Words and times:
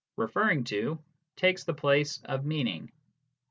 37" 0.15 0.15
referring 0.25 0.63
to" 0.63 0.99
takes 1.41 1.63
the 1.63 1.75
place 1.75 2.21
of" 2.25 2.43
meaning." 2.43 2.91